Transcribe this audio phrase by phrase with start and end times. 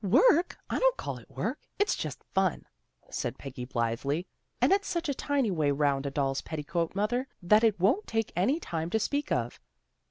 [0.19, 0.57] "Work!
[0.67, 1.59] I don't call it work.
[1.77, 2.65] It's just fun,"
[3.11, 4.25] said Peggy blithely."
[4.59, 8.33] And it's such a tiny way round a doll's petticoat, mother, that it won't take
[8.35, 9.59] any time to speak of."